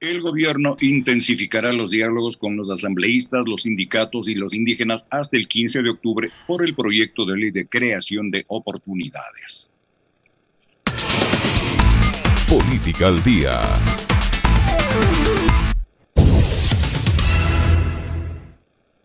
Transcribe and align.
El 0.00 0.22
gobierno 0.22 0.78
intensificará 0.80 1.74
los 1.74 1.90
diálogos 1.90 2.38
con 2.38 2.56
los 2.56 2.70
asambleístas, 2.70 3.42
los 3.46 3.64
sindicatos 3.64 4.30
y 4.30 4.34
los 4.34 4.54
indígenas 4.54 5.04
hasta 5.10 5.36
el 5.36 5.46
15 5.46 5.82
de 5.82 5.90
octubre 5.90 6.30
por 6.46 6.64
el 6.64 6.74
proyecto 6.74 7.26
de 7.26 7.36
ley 7.36 7.50
de 7.50 7.68
creación 7.68 8.30
de 8.30 8.46
oportunidades. 8.48 9.68
Política 12.48 13.08
al 13.08 13.22
día. 13.22 13.60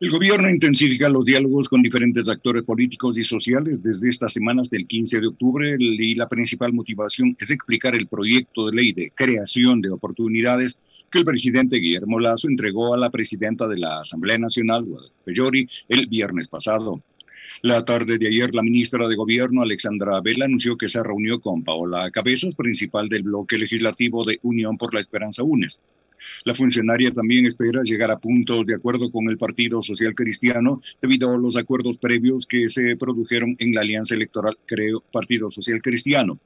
El 0.02 0.10
gobierno 0.10 0.50
intensifica 0.50 1.08
los 1.08 1.24
diálogos 1.24 1.70
con 1.70 1.82
diferentes 1.82 2.28
actores 2.28 2.64
políticos 2.64 3.18
y 3.18 3.24
sociales 3.24 3.82
desde 3.82 4.10
estas 4.10 4.34
semanas 4.34 4.70
del 4.70 4.86
15 4.86 5.22
de 5.22 5.28
octubre 5.28 5.78
y 5.80 6.16
la 6.16 6.28
principal 6.28 6.74
motivación 6.74 7.34
es 7.40 7.50
explicar 7.50 7.96
el 7.96 8.08
proyecto 8.08 8.66
de 8.66 8.76
ley 8.76 8.92
de 8.92 9.12
creación 9.16 9.80
de 9.80 9.92
oportunidades 9.92 10.78
que 11.10 11.20
el 11.20 11.26
presidente 11.26 11.78
Guillermo 11.78 12.20
Lazo 12.20 12.50
entregó 12.50 12.94
a 12.94 12.98
la 12.98 13.10
presidenta 13.10 13.70
de 13.70 13.78
la 13.78 14.02
Asamblea 14.02 14.38
Nacional, 14.38 14.84
Guadalupe 14.84 15.34
Llori, 15.34 15.70
el 15.88 16.08
viernes 16.08 16.50
pasado. 16.50 17.02
La 17.62 17.86
tarde 17.86 18.18
de 18.18 18.28
ayer, 18.28 18.54
la 18.54 18.64
ministra 18.64 19.08
de 19.08 19.16
Gobierno, 19.16 19.62
Alexandra 19.62 20.20
Vela, 20.20 20.44
anunció 20.44 20.78
que 20.78 20.90
se 20.90 21.02
reunió 21.02 21.40
con 21.40 21.64
Paola 21.64 22.12
Cabezas, 22.12 22.54
principal 22.54 23.08
del 23.08 23.24
bloque 23.24 23.58
legislativo 23.58 24.26
de 24.26 24.40
Unión 24.44 24.78
por 24.78 24.94
la 24.94 25.00
Esperanza 25.00 25.42
UNES. 25.42 25.80
La 26.44 26.54
funcionaria 26.54 27.12
también 27.12 27.46
espera 27.46 27.82
llegar 27.84 28.12
a 28.12 28.20
puntos 28.20 28.66
de 28.66 28.76
acuerdo 28.76 29.10
con 29.12 29.30
el 29.30 29.38
Partido 29.38 29.82
Social 29.82 30.14
Cristiano 30.14 30.82
debido 31.02 31.34
a 31.34 31.38
los 31.38 31.56
acuerdos 31.56 31.98
previos 31.98 32.46
que 32.46 32.70
se 32.70 32.96
produjeron 32.98 33.56
en 33.60 33.74
la 33.74 33.82
alianza 33.82 34.16
electoral 34.16 34.58
Creo 34.66 35.02
Partido 35.12 35.50
Social 35.50 35.82
Cristiano. 35.82 36.40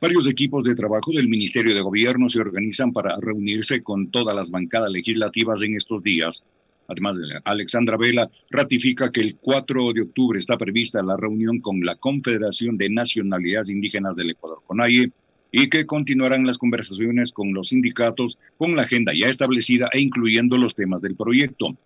Varios 0.00 0.28
equipos 0.28 0.64
de 0.64 0.74
trabajo 0.74 1.12
del 1.12 1.28
Ministerio 1.28 1.74
de 1.74 1.80
Gobierno 1.80 2.28
se 2.28 2.40
organizan 2.40 2.92
para 2.92 3.16
reunirse 3.20 3.82
con 3.82 4.10
todas 4.10 4.34
las 4.34 4.50
bancadas 4.50 4.90
legislativas 4.90 5.62
en 5.62 5.76
estos 5.76 6.02
días. 6.02 6.42
Además, 6.88 7.16
Alexandra 7.44 7.96
Vela 7.96 8.30
ratifica 8.50 9.10
que 9.10 9.20
el 9.20 9.36
4 9.36 9.92
de 9.92 10.02
octubre 10.02 10.38
está 10.38 10.56
prevista 10.56 11.02
la 11.02 11.16
reunión 11.16 11.60
con 11.60 11.80
la 11.80 11.96
Confederación 11.96 12.76
de 12.76 12.90
Nacionalidades 12.90 13.70
Indígenas 13.70 14.16
del 14.16 14.30
Ecuador, 14.30 14.60
CONAIE, 14.66 15.10
y 15.52 15.68
que 15.68 15.86
continuarán 15.86 16.46
las 16.46 16.58
conversaciones 16.58 17.32
con 17.32 17.52
los 17.54 17.68
sindicatos 17.68 18.38
con 18.56 18.76
la 18.76 18.82
agenda 18.82 19.12
ya 19.14 19.28
establecida 19.28 19.88
e 19.92 20.00
incluyendo 20.00 20.56
los 20.56 20.74
temas 20.74 21.02
del 21.02 21.16
proyecto. 21.16 21.76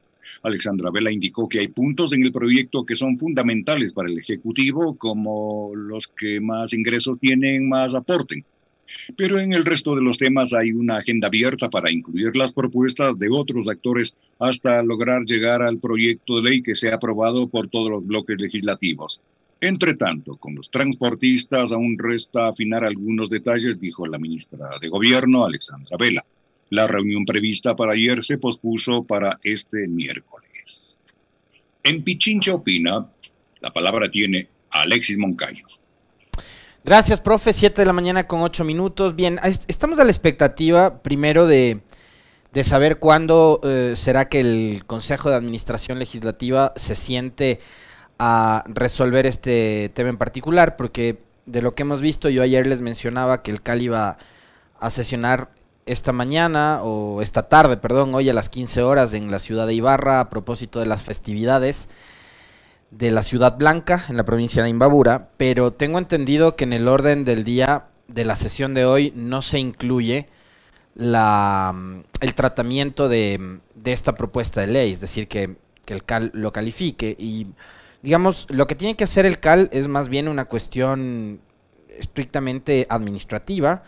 Alexandra 0.43 0.91
Vela 0.91 1.13
indicó 1.13 1.49
que 1.49 1.61
hay 1.61 1.69
puntos 1.69 2.13
en 2.13 2.23
el 2.23 2.33
proyecto 2.33 2.87
que 2.87 2.97
son 2.97 3.19
fundamentales 3.19 3.93
para 3.93 4.09
el 4.09 4.19
Ejecutivo, 4.19 4.97
como 4.97 5.73
los 5.75 6.09
que 6.09 6.41
más 6.41 6.73
ingresos 6.73 7.19
tienen, 7.21 7.69
más 7.69 7.95
aporten. 7.95 8.45
Pero 9.17 9.39
en 9.39 9.53
el 9.53 9.65
resto 9.65 9.95
de 9.95 10.03
los 10.03 10.19
temas 10.19 10.53
hay 10.53 10.73
una 10.73 10.97
agenda 10.97 11.29
abierta 11.29 11.71
para 11.71 11.91
incluir 11.91 12.35
las 12.35 12.53
propuestas 12.53 13.19
de 13.19 13.29
otros 13.31 13.69
actores 13.69 14.17
hasta 14.39 14.83
lograr 14.83 15.25
llegar 15.25 15.63
al 15.63 15.79
proyecto 15.79 16.37
de 16.37 16.43
ley 16.43 16.63
que 16.63 16.75
sea 16.75 16.95
aprobado 16.95 17.49
por 17.49 17.69
todos 17.69 17.91
los 17.91 18.07
bloques 18.07 18.41
legislativos. 18.41 19.21
Entre 19.61 19.95
tanto, 19.95 20.37
con 20.37 20.55
los 20.55 20.71
transportistas 20.71 21.73
aún 21.73 21.99
resta 21.99 22.49
afinar 22.49 22.83
algunos 22.85 23.29
detalles, 23.29 23.79
dijo 23.79 24.07
la 24.07 24.19
ministra 24.19 24.79
de 24.81 24.89
Gobierno, 24.89 25.45
Alexandra 25.45 25.97
Vela. 25.99 26.25
La 26.71 26.87
reunión 26.87 27.27
prevista 27.27 27.77
para 27.77 27.93
ayer 27.93 28.25
se 28.25 28.39
pospuso 28.39 29.03
para 29.03 29.39
este 29.43 29.87
miércoles. 29.87 30.99
En 31.83 32.03
Pichincha 32.03 32.55
Opina, 32.55 33.07
la 33.61 33.71
palabra 33.73 34.11
tiene 34.11 34.49
Alexis 34.71 35.19
Moncayo. 35.19 35.67
Gracias, 36.83 37.21
profe. 37.21 37.53
Siete 37.53 37.83
de 37.83 37.87
la 37.87 37.93
mañana 37.93 38.27
con 38.27 38.41
ocho 38.41 38.65
minutos. 38.65 39.15
Bien, 39.15 39.39
estamos 39.69 39.99
a 39.99 40.05
la 40.05 40.11
expectativa 40.11 41.03
primero 41.03 41.47
de, 41.47 41.81
saber 42.63 42.99
cuándo 42.99 43.61
eh, 43.63 43.93
será 43.97 44.31
que 44.31 44.41
el 44.41 44.85
Consejo 44.87 45.29
de 45.29 45.37
Administración 45.37 45.99
Legislativa 45.99 46.73
se 46.77 46.95
siente 46.95 47.61
a 48.23 48.65
resolver 48.67 49.25
este 49.25 49.91
tema 49.95 50.11
en 50.11 50.19
particular, 50.19 50.77
porque 50.77 51.23
de 51.47 51.63
lo 51.63 51.75
que 51.75 51.85
hemos 51.85 52.03
visto, 52.03 52.29
yo 52.29 52.43
ayer 52.43 52.67
les 52.67 52.83
mencionaba 52.83 53.43
que 53.43 53.51
el 53.51 53.63
CAL 53.63 53.81
iba 53.81 54.19
a 54.79 54.91
sesionar 54.91 55.49
esta 55.87 56.13
mañana, 56.13 56.83
o 56.83 57.23
esta 57.23 57.49
tarde, 57.49 57.79
perdón, 57.79 58.15
hoy 58.15 58.29
a 58.29 58.35
las 58.35 58.51
15 58.51 58.83
horas 58.83 59.15
en 59.15 59.31
la 59.31 59.39
ciudad 59.39 59.67
de 59.67 59.73
Ibarra, 59.73 60.21
a 60.21 60.29
propósito 60.29 60.81
de 60.81 60.87
las 60.87 61.03
festividades 61.03 61.89
de 62.91 63.11
la 63.11 63.23
Ciudad 63.23 63.57
Blanca, 63.57 64.05
en 64.11 64.19
la 64.19 64.25
provincia 64.25 64.63
de 64.63 64.69
Imbabura, 64.69 65.31
pero 65.39 65.73
tengo 65.73 65.99
entendido 65.99 66.57
que 66.57 66.65
en 66.65 66.75
el 66.75 66.89
orden 66.89 67.25
del 67.25 67.43
día 67.43 67.87
de 68.07 68.27
la 68.27 68.37
sesión 68.37 68.75
de 68.75 68.85
hoy 68.85 69.15
no 69.17 69.41
se 69.41 69.61
incluye 69.61 70.29
la, 70.95 71.75
el 72.21 72.35
tratamiento 72.35 73.09
de, 73.09 73.61
de 73.75 73.93
esta 73.93 74.15
propuesta 74.15 74.61
de 74.61 74.67
ley, 74.67 74.93
es 74.93 75.01
decir, 75.01 75.27
que, 75.27 75.57
que 75.87 75.95
el 75.95 76.05
CAL 76.05 76.31
lo 76.35 76.53
califique 76.53 77.17
y 77.19 77.55
digamos, 78.03 78.47
lo 78.51 78.67
que 78.67 78.75
tiene 78.75 78.97
que 78.97 79.05
hacer 79.05 79.27
el 79.27 79.41
CAL 79.41 79.69
es 79.73 79.89
más 79.89 80.09
bien 80.09 80.29
una 80.29 80.47
cuestión 80.47 81.41
estrictamente 81.89 82.87
administrativa, 82.89 83.83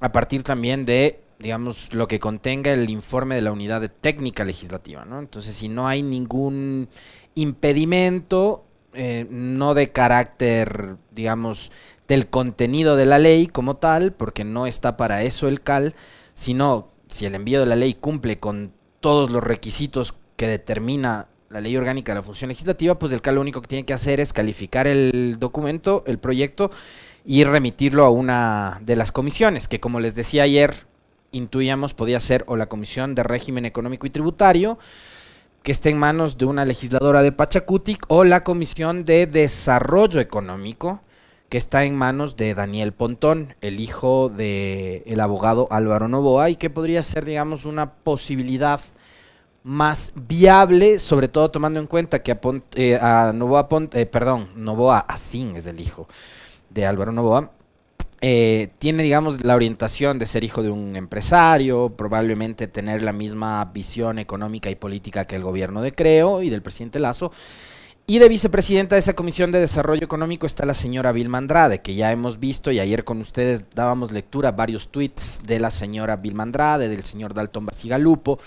a 0.00 0.12
partir 0.12 0.42
también 0.42 0.84
de, 0.84 1.20
digamos, 1.38 1.94
lo 1.94 2.08
que 2.08 2.18
contenga 2.18 2.72
el 2.72 2.90
informe 2.90 3.34
de 3.34 3.42
la 3.42 3.52
unidad 3.52 3.80
de 3.80 3.88
técnica 3.88 4.44
legislativa, 4.44 5.04
¿no? 5.04 5.18
Entonces, 5.18 5.54
si 5.54 5.68
no 5.68 5.86
hay 5.88 6.02
ningún 6.02 6.88
impedimento, 7.34 8.64
eh, 8.94 9.26
no 9.30 9.74
de 9.74 9.92
carácter, 9.92 10.96
digamos, 11.12 11.72
del 12.08 12.28
contenido 12.28 12.96
de 12.96 13.06
la 13.06 13.18
ley 13.18 13.46
como 13.46 13.76
tal, 13.76 14.12
porque 14.12 14.44
no 14.44 14.66
está 14.66 14.96
para 14.96 15.22
eso 15.22 15.48
el 15.48 15.62
CAL, 15.62 15.94
sino 16.34 16.88
si 17.08 17.26
el 17.26 17.34
envío 17.34 17.60
de 17.60 17.66
la 17.66 17.76
ley 17.76 17.94
cumple 17.94 18.38
con 18.38 18.72
todos 19.00 19.30
los 19.30 19.42
requisitos 19.42 20.14
que 20.36 20.46
determina 20.48 21.28
la 21.52 21.60
ley 21.60 21.76
orgánica 21.76 22.12
de 22.12 22.16
la 22.16 22.22
función 22.22 22.48
legislativa, 22.48 22.98
pues 22.98 23.12
el 23.12 23.20
CAL 23.20 23.34
lo 23.34 23.40
único 23.42 23.60
que 23.60 23.68
tiene 23.68 23.84
que 23.84 23.92
hacer 23.92 24.20
es 24.20 24.32
calificar 24.32 24.86
el 24.86 25.36
documento, 25.38 26.02
el 26.06 26.18
proyecto, 26.18 26.70
y 27.24 27.44
remitirlo 27.44 28.04
a 28.04 28.10
una 28.10 28.80
de 28.82 28.96
las 28.96 29.12
comisiones, 29.12 29.68
que 29.68 29.78
como 29.78 30.00
les 30.00 30.14
decía 30.14 30.44
ayer, 30.44 30.86
intuíamos 31.30 31.94
podía 31.94 32.18
ser 32.20 32.44
o 32.46 32.56
la 32.56 32.66
Comisión 32.66 33.14
de 33.14 33.22
Régimen 33.22 33.66
Económico 33.66 34.06
y 34.06 34.10
Tributario, 34.10 34.78
que 35.62 35.72
esté 35.72 35.90
en 35.90 35.98
manos 35.98 36.38
de 36.38 36.46
una 36.46 36.64
legisladora 36.64 37.22
de 37.22 37.32
Pachacutic, 37.32 38.06
o 38.08 38.24
la 38.24 38.42
Comisión 38.44 39.04
de 39.04 39.26
Desarrollo 39.26 40.20
Económico, 40.20 41.00
que 41.50 41.58
está 41.58 41.84
en 41.84 41.94
manos 41.94 42.36
de 42.36 42.54
Daniel 42.54 42.92
Pontón, 42.92 43.54
el 43.60 43.78
hijo 43.78 44.30
del 44.30 45.02
el 45.04 45.20
abogado 45.20 45.68
Álvaro 45.70 46.08
Novoa, 46.08 46.48
y 46.48 46.56
que 46.56 46.70
podría 46.70 47.02
ser, 47.02 47.26
digamos, 47.26 47.66
una 47.66 47.92
posibilidad 47.92 48.80
más 49.64 50.12
viable, 50.14 50.98
sobre 50.98 51.28
todo 51.28 51.50
tomando 51.50 51.78
en 51.78 51.86
cuenta 51.86 52.22
que 52.22 52.32
a, 52.32 52.38
eh, 52.74 52.98
Novoa, 53.34 53.68
eh, 53.92 54.06
perdón, 54.06 54.48
Novoa 54.56 54.98
Asín 54.98 55.56
es 55.56 55.66
el 55.66 55.80
hijo 55.80 56.08
de 56.70 56.86
Álvaro 56.86 57.12
Novoa, 57.12 57.50
eh, 58.24 58.68
tiene, 58.78 59.02
digamos, 59.02 59.44
la 59.44 59.56
orientación 59.56 60.20
de 60.20 60.26
ser 60.26 60.44
hijo 60.44 60.62
de 60.62 60.70
un 60.70 60.94
empresario, 60.94 61.90
probablemente 61.96 62.68
tener 62.68 63.02
la 63.02 63.12
misma 63.12 63.64
visión 63.66 64.20
económica 64.20 64.70
y 64.70 64.76
política 64.76 65.24
que 65.24 65.34
el 65.34 65.42
gobierno 65.42 65.82
de 65.82 65.90
Creo 65.90 66.40
y 66.40 66.48
del 66.48 66.62
presidente 66.62 67.00
Lazo. 67.00 67.32
Y 68.06 68.18
de 68.20 68.28
vicepresidenta 68.28 68.94
de 68.94 69.00
esa 69.00 69.14
Comisión 69.14 69.50
de 69.50 69.60
Desarrollo 69.60 70.04
Económico 70.04 70.46
está 70.46 70.64
la 70.66 70.74
señora 70.74 71.12
Vilma 71.12 71.38
Andrade, 71.38 71.80
que 71.80 71.94
ya 71.96 72.12
hemos 72.12 72.38
visto 72.38 72.70
y 72.70 72.78
ayer 72.78 73.04
con 73.04 73.20
ustedes 73.20 73.64
dábamos 73.74 74.12
lectura 74.12 74.50
a 74.50 74.52
varios 74.52 74.88
tweets 74.88 75.40
de 75.44 75.58
la 75.58 75.70
señora 75.70 76.16
Vilma 76.16 76.44
Andrade, 76.44 76.88
del 76.88 77.02
señor 77.02 77.34
Dalton 77.34 77.66
Basigalupo, 77.66 78.38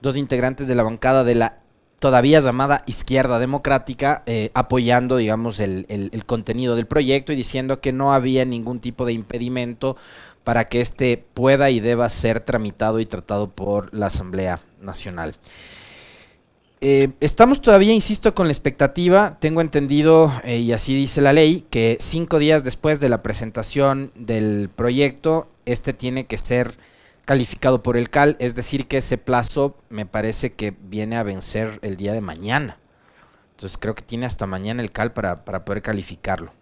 dos 0.00 0.16
integrantes 0.16 0.66
de 0.66 0.74
la 0.74 0.82
bancada 0.82 1.24
de 1.24 1.34
la 1.34 1.58
todavía 1.98 2.40
llamada 2.40 2.84
izquierda 2.86 3.38
democrática, 3.38 4.22
eh, 4.26 4.50
apoyando, 4.54 5.16
digamos, 5.16 5.58
el, 5.58 5.84
el, 5.88 6.24
contenido 6.24 6.76
del 6.76 6.86
proyecto 6.86 7.32
y 7.32 7.36
diciendo 7.36 7.80
que 7.80 7.92
no 7.92 8.12
había 8.12 8.44
ningún 8.44 8.80
tipo 8.80 9.04
de 9.04 9.12
impedimento 9.12 9.96
para 10.44 10.68
que 10.68 10.80
éste 10.80 11.24
pueda 11.34 11.70
y 11.70 11.80
deba 11.80 12.08
ser 12.08 12.40
tramitado 12.40 13.00
y 13.00 13.06
tratado 13.06 13.50
por 13.50 13.92
la 13.92 14.06
Asamblea 14.06 14.60
Nacional. 14.80 15.34
Eh, 16.80 17.10
estamos 17.20 17.60
todavía, 17.60 17.92
insisto, 17.92 18.34
con 18.36 18.46
la 18.46 18.52
expectativa, 18.52 19.36
tengo 19.40 19.60
entendido, 19.60 20.32
eh, 20.44 20.58
y 20.58 20.72
así 20.72 20.94
dice 20.94 21.20
la 21.20 21.32
ley, 21.32 21.66
que 21.70 21.96
cinco 22.00 22.38
días 22.38 22.62
después 22.62 23.00
de 23.00 23.08
la 23.08 23.22
presentación 23.22 24.12
del 24.14 24.70
proyecto, 24.74 25.48
este 25.66 25.92
tiene 25.92 26.26
que 26.26 26.38
ser 26.38 26.78
calificado 27.28 27.82
por 27.82 27.98
el 27.98 28.08
CAL, 28.08 28.36
es 28.38 28.54
decir 28.54 28.86
que 28.88 28.96
ese 28.96 29.18
plazo 29.18 29.76
me 29.90 30.06
parece 30.06 30.54
que 30.54 30.74
viene 30.80 31.14
a 31.18 31.22
vencer 31.22 31.78
el 31.82 31.98
día 31.98 32.14
de 32.14 32.22
mañana. 32.22 32.78
Entonces 33.50 33.76
creo 33.76 33.94
que 33.94 34.00
tiene 34.00 34.24
hasta 34.24 34.46
mañana 34.46 34.80
el 34.80 34.92
CAL 34.92 35.12
para, 35.12 35.44
para 35.44 35.62
poder 35.62 35.82
calificarlo. 35.82 36.54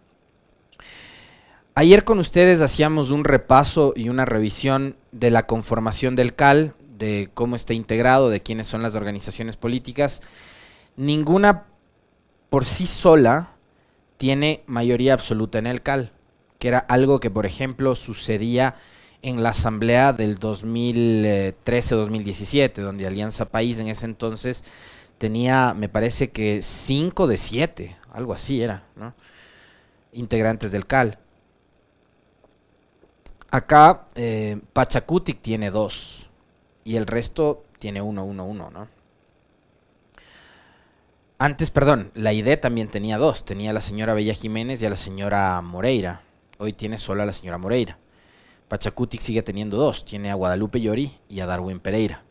Ayer 1.76 2.02
con 2.02 2.18
ustedes 2.18 2.62
hacíamos 2.62 3.12
un 3.12 3.22
repaso 3.22 3.92
y 3.94 4.08
una 4.08 4.24
revisión 4.24 4.96
de 5.12 5.30
la 5.30 5.46
conformación 5.46 6.16
del 6.16 6.34
CAL, 6.34 6.74
de 6.98 7.30
cómo 7.32 7.54
está 7.54 7.72
integrado, 7.72 8.28
de 8.28 8.42
quiénes 8.42 8.66
son 8.66 8.82
las 8.82 8.96
organizaciones 8.96 9.56
políticas. 9.56 10.20
Ninguna 10.96 11.66
por 12.50 12.64
sí 12.64 12.86
sola 12.86 13.50
tiene 14.16 14.64
mayoría 14.66 15.14
absoluta 15.14 15.60
en 15.60 15.68
el 15.68 15.80
CAL, 15.82 16.10
que 16.58 16.66
era 16.66 16.80
algo 16.80 17.20
que 17.20 17.30
por 17.30 17.46
ejemplo 17.46 17.94
sucedía 17.94 18.74
en 19.22 19.42
la 19.42 19.48
asamblea 19.50 20.12
del 20.12 20.38
2013-2017, 20.38 22.80
donde 22.80 23.06
Alianza 23.06 23.46
País 23.46 23.80
en 23.80 23.88
ese 23.88 24.04
entonces 24.06 24.62
tenía, 25.18 25.74
me 25.74 25.88
parece 25.88 26.30
que 26.30 26.62
5 26.62 27.26
de 27.26 27.38
7, 27.38 27.96
algo 28.12 28.32
así 28.32 28.62
era, 28.62 28.84
integrantes 30.12 30.70
del 30.72 30.86
CAL. 30.86 31.18
Acá 33.50 34.06
eh, 34.14 34.60
Pachacutic 34.72 35.40
tiene 35.40 35.70
2 35.70 36.28
y 36.84 36.96
el 36.96 37.06
resto 37.06 37.64
tiene 37.78 38.02
1, 38.02 38.24
1, 38.24 38.44
1, 38.44 38.70
¿no? 38.70 38.96
Antes, 41.38 41.70
perdón, 41.70 42.12
la 42.14 42.32
ID 42.32 42.58
también 42.58 42.88
tenía 42.88 43.18
dos. 43.18 43.44
Tenía 43.44 43.70
a 43.70 43.74
la 43.74 43.82
señora 43.82 44.14
Bella 44.14 44.32
Jiménez 44.32 44.80
y 44.80 44.86
a 44.86 44.90
la 44.90 44.96
señora 44.96 45.60
Moreira. 45.60 46.22
Hoy 46.58 46.72
tiene 46.72 46.96
solo 46.96 47.22
a 47.22 47.26
la 47.26 47.34
señora 47.34 47.58
Moreira. 47.58 47.98
Pachacutic 48.68 49.20
sigue 49.20 49.42
teniendo 49.42 49.76
dos. 49.76 50.04
Tiene 50.04 50.30
a 50.30 50.34
Guadalupe 50.34 50.80
Llori 50.80 51.18
y 51.28 51.40
a 51.40 51.46
Darwin 51.46 51.80
Pereira. 51.80 52.22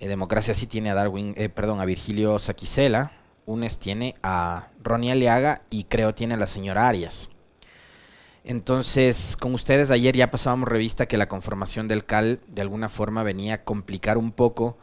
Eh, 0.00 0.08
Democracia 0.08 0.54
sí 0.54 0.66
tiene 0.66 0.90
a 0.90 0.94
Darwin, 0.94 1.34
eh, 1.36 1.48
perdón, 1.48 1.80
a 1.80 1.84
Virgilio 1.84 2.38
Saquicela. 2.38 3.12
UNES 3.46 3.78
tiene 3.78 4.14
a 4.22 4.68
Ronnie 4.82 5.12
Aliaga 5.12 5.62
y 5.70 5.84
creo 5.84 6.14
tiene 6.14 6.34
a 6.34 6.36
la 6.36 6.46
señora 6.46 6.88
Arias. 6.88 7.28
Entonces, 8.44 9.36
con 9.36 9.54
ustedes 9.54 9.90
ayer 9.90 10.16
ya 10.16 10.30
pasábamos 10.30 10.68
revista 10.68 11.06
que 11.06 11.16
la 11.16 11.28
conformación 11.28 11.86
del 11.86 12.04
CAL 12.04 12.40
de 12.48 12.62
alguna 12.62 12.88
forma 12.88 13.22
venía 13.22 13.54
a 13.54 13.64
complicar 13.64 14.18
un 14.18 14.32
poco 14.32 14.78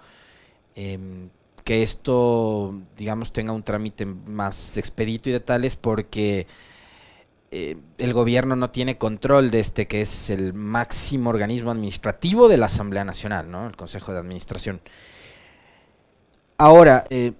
em, 0.76 1.30
que 1.66 1.84
esto, 1.84 2.74
digamos, 2.98 3.34
tenga 3.34 3.52
un 3.52 3.64
trámite 3.64 4.06
más 4.06 4.78
expedito 4.78 5.30
y 5.30 5.34
de 5.34 5.42
tales 5.42 5.76
porque 5.76 6.48
eh, 7.52 7.78
el 7.98 8.14
gobierno 8.14 8.56
no 8.56 8.70
tiene 8.70 8.98
control 8.98 9.50
de 9.50 9.60
este 9.60 9.88
que 9.88 10.02
es 10.02 10.30
el 10.30 10.54
máximo 10.54 11.32
organismo 11.32 11.72
administrativo 11.72 12.48
de 12.48 12.58
la 12.58 12.68
Asamblea 12.68 13.04
Nacional, 13.04 13.50
¿no? 13.50 13.68
El 13.68 13.76
Consejo 13.76 14.14
de 14.14 14.20
Administración. 14.20 14.82
Ahora, 16.58 17.06
eh, 17.10 17.34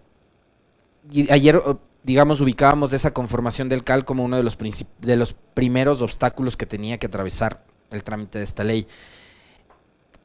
ayer, 1.30 1.62
digamos, 2.04 2.42
ubicábamos 2.42 2.94
esa 2.94 3.14
conformación 3.14 3.70
del 3.70 3.84
CAL 3.84 4.06
como 4.06 4.24
uno 4.24 4.38
de 4.38 4.44
los, 4.44 4.58
de 5.00 5.16
los 5.16 5.36
primeros 5.54 6.02
obstáculos 6.02 6.58
que 6.58 6.66
tenía 6.66 6.98
que 6.98 7.08
atravesar 7.08 7.64
el 7.92 8.04
trámite 8.04 8.40
de 8.40 8.46
esta 8.46 8.64
ley. 8.64 8.88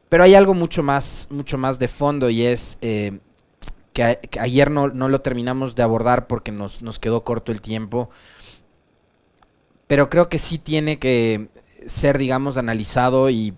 Pero 0.09 0.25
hay 0.25 0.35
algo 0.35 0.55
mucho 0.55 0.83
más, 0.83 1.27
mucho 1.31 1.59
más 1.59 1.79
de 1.79 1.89
fondo 1.89 2.31
y 2.31 2.47
es 2.47 2.79
eh, 2.83 3.19
que, 3.93 4.19
ayer 4.39 4.71
no, 4.71 4.89
lo 4.89 5.21
terminamos 5.21 5.75
de 5.75 5.83
abordar 5.83 6.27
porque 6.27 6.53
nos, 6.53 6.83
nos 6.83 6.99
quedó 6.99 7.25
corto 7.25 7.53
el 7.53 7.61
tiempo, 7.61 8.11
pero 9.87 10.09
creo 10.09 10.29
que 10.29 10.39
sí 10.39 10.59
tiene 10.59 10.99
que 10.99 11.49
ser, 11.87 12.19
digamos, 12.19 12.57
analizado 12.57 13.31
y 13.31 13.55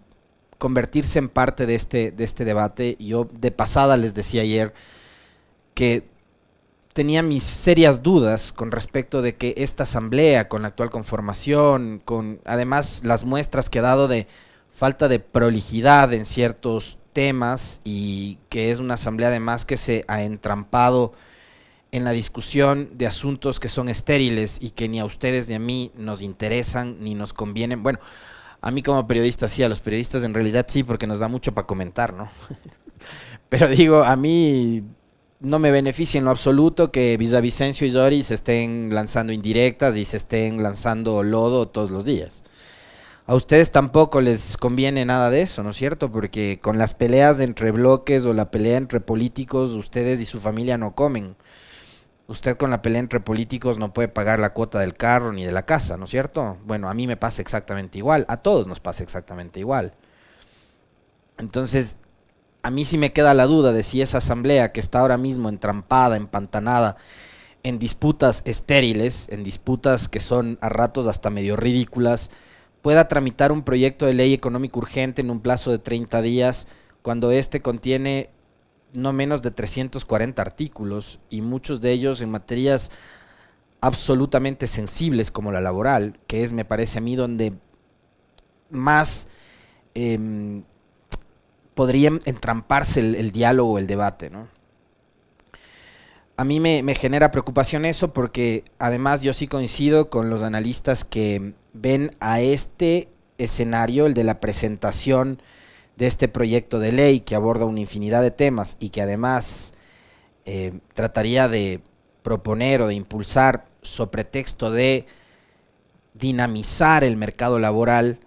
convertirse 0.59 1.19
en 1.19 1.29
parte 1.29 1.67
de 1.67 1.75
este, 1.75 2.11
de 2.11 2.25
este 2.25 2.45
debate. 2.45 2.97
Yo 2.99 3.29
de 3.33 3.51
pasada 3.51 3.97
les 3.97 4.15
decía 4.15 4.43
ayer 4.43 4.75
que 5.75 6.05
tenía 6.93 7.23
mis 7.23 7.43
serias 7.43 8.03
dudas 8.03 8.53
con 8.53 8.71
respecto 8.71 9.21
de 9.21 9.37
que 9.37 9.55
esta 9.59 9.83
asamblea, 9.83 10.49
con 10.49 10.63
la 10.63 10.69
actual 10.69 10.91
conformación, 10.91 12.01
con 12.05 12.41
además 12.47 13.03
las 13.05 13.25
muestras 13.25 13.69
que 13.69 13.81
ha 13.81 13.83
dado 13.83 14.09
de 14.09 14.27
falta 14.73 15.09
de 15.09 15.19
prolijidad 15.21 16.13
en 16.15 16.25
ciertos 16.25 16.99
temas 17.13 17.81
y 17.85 18.39
que 18.49 18.71
es 18.71 18.79
una 18.79 18.95
asamblea 18.95 19.29
además 19.29 19.65
que 19.67 19.77
se 19.77 20.05
ha 20.09 20.23
entrampado 20.23 21.13
en 21.93 22.05
la 22.05 22.11
discusión 22.11 22.91
de 22.95 23.07
asuntos 23.07 23.61
que 23.61 23.69
son 23.69 23.89
estériles 23.89 24.59
y 24.61 24.71
que 24.71 24.89
ni 24.89 25.01
a 25.01 25.05
ustedes 25.05 25.49
ni 25.49 25.55
a 25.55 25.59
mí 25.59 25.93
nos 25.97 26.23
interesan 26.23 26.97
ni 27.01 27.15
nos 27.15 27.33
convienen. 27.33 27.83
Bueno, 27.83 27.99
a 28.61 28.71
mí 28.71 28.83
como 28.83 29.07
periodista 29.07 29.49
sí, 29.49 29.63
a 29.63 29.69
los 29.69 29.81
periodistas 29.81 30.25
en 30.25 30.35
realidad 30.35 30.67
sí, 30.69 30.83
porque 30.83 31.07
nos 31.07 31.19
da 31.19 31.29
mucho 31.29 31.53
para 31.53 31.67
comentar, 31.67 32.13
¿no? 32.13 32.31
Pero 33.49 33.69
digo, 33.69 34.03
a 34.03 34.17
mí 34.17 34.83
no 35.41 35.59
me 35.59 35.71
beneficia 35.71 36.19
en 36.19 36.25
lo 36.25 36.31
absoluto 36.31 36.91
que 36.91 37.17
Villavicencio 37.17 37.87
y 37.87 37.91
Doris 37.91 38.27
se 38.27 38.35
estén 38.35 38.91
lanzando 38.93 39.33
indirectas 39.33 39.97
y 39.97 40.05
se 40.05 40.17
estén 40.17 40.63
lanzando 40.63 41.23
lodo 41.23 41.69
todos 41.69 41.91
los 41.91 42.05
días 42.05 42.43
a 43.27 43.35
ustedes 43.35 43.73
tampoco 43.73 44.21
les 44.21 44.57
conviene 44.57 45.05
nada 45.05 45.31
de 45.31 45.41
eso, 45.43 45.65
¿no 45.65 45.71
es 45.71 45.77
cierto? 45.77 46.13
Porque 46.13 46.61
con 46.63 46.79
las 46.79 46.95
peleas 46.95 47.41
entre 47.41 47.73
bloques 47.73 48.25
o 48.25 48.33
la 48.33 48.53
pelea 48.53 48.77
entre 48.77 49.01
políticos, 49.01 49.71
ustedes 49.71 50.21
y 50.21 50.27
su 50.27 50.41
familia 50.41 50.79
no 50.79 50.95
comen. 50.95 51.35
Usted 52.29 52.57
con 52.57 52.71
la 52.71 52.83
pelea 52.83 53.01
entre 53.01 53.21
políticos 53.21 53.79
no 53.79 53.93
puede 53.93 54.09
pagar 54.09 54.41
la 54.41 54.53
cuota 54.53 54.81
del 54.81 54.95
carro 54.95 55.33
ni 55.33 55.45
de 55.45 55.53
la 55.53 55.65
casa, 55.65 55.97
¿no 55.97 56.05
es 56.07 56.11
cierto? 56.11 56.59
Bueno, 56.65 56.91
a 56.91 56.95
mí 56.95 57.07
me 57.07 57.17
pasa 57.17 57.41
exactamente 57.41 57.99
igual, 57.99 58.27
a 58.29 58.39
todos 58.39 58.67
nos 58.67 58.81
pasa 58.81 59.05
exactamente 59.05 59.61
igual. 59.61 59.95
Entonces, 61.39 61.99
a 62.63 62.71
mí 62.71 62.85
sí 62.85 62.99
me 62.99 63.13
queda 63.13 63.33
la 63.33 63.47
duda 63.47 63.73
de 63.73 63.85
si 63.85 64.03
esa 64.03 64.19
asamblea 64.19 64.73
que 64.73 64.81
está 64.81 64.99
ahora 64.99 65.17
mismo 65.17 65.49
entrampada, 65.49 66.17
empantanada, 66.17 66.97
en 67.63 67.79
disputas 67.79 68.43
estériles, 68.45 69.29
en 69.31 69.45
disputas 69.45 70.09
que 70.09 70.19
son 70.19 70.59
a 70.61 70.69
ratos 70.69 71.07
hasta 71.07 71.31
medio 71.31 71.57
ridículas, 71.57 72.31
pueda 72.83 73.07
tramitar 73.07 73.53
un 73.53 73.63
proyecto 73.63 74.07
de 74.07 74.15
ley 74.15 74.33
económico 74.33 74.81
urgente 74.81 75.21
en 75.21 75.31
un 75.31 75.41
plazo 75.41 75.71
de 75.71 75.79
30 75.79 76.23
días 76.23 76.67
cuando 77.03 77.31
éste 77.31 77.63
contiene 77.63 78.31
no 78.93 79.13
menos 79.13 79.43
de 79.43 79.51
340 79.51 80.41
artículos 80.41 81.21
y 81.31 81.43
muchos 81.43 81.81
de 81.81 81.93
ellos 81.93 82.21
en 82.23 82.31
materias 82.31 82.91
absolutamente 83.81 84.67
sensibles 84.67 85.31
como 85.31 85.53
la 85.53 85.61
laboral, 85.61 86.19
que 86.27 86.43
es, 86.43 86.53
me 86.53 86.65
parece 86.65 86.99
a 86.99 87.03
mí, 87.03 87.17
donde 87.17 87.53
más 88.71 89.29
eh, 89.95 90.63
podría 91.75 92.11
entramparse 92.25 93.01
el, 93.01 93.15
el 93.15 93.33
diálogo, 93.33 93.79
el 93.79 93.87
debate, 93.87 94.31
¿no? 94.31 94.49
a 96.37 96.45
mí 96.45 96.61
me, 96.61 96.95
genera 96.95 97.31
preocupación 97.31 97.85
eso 97.85 98.13
porque 98.13 98.65
además 98.79 99.23
yo 99.23 99.33
sí 99.33 99.47
coincido 99.47 100.11
con 100.11 100.29
los 100.29 100.43
analistas 100.43 101.05
que 101.05 101.55
ven 101.73 102.11
a 102.21 102.41
este 102.41 103.09
escenario, 103.39 104.07
el 104.07 104.15
de 104.15 104.25
la 104.25 104.41
presentación 104.41 105.41
de 105.97 106.07
este 106.07 106.29
proyecto 106.29 106.79
de 106.79 106.93
ley 106.93 107.21
que 107.21 107.35
aborda 107.35 107.65
una 107.65 107.81
infinidad 107.81 108.23
de 108.23 108.31
temas 108.31 108.77
y 108.79 108.91
que 108.91 109.03
además 109.03 109.73
eh, 110.45 110.79
trataría 110.95 111.49
de 111.49 111.81
proponer 112.23 112.83
o 112.83 112.87
de 112.87 112.95
impulsar 112.95 113.67
sobre 113.83 114.25
texto 114.25 114.71
de 114.71 115.07
dinamizar 116.15 117.05
el 117.05 117.17
mercado 117.17 117.59
laboral, 117.59 118.19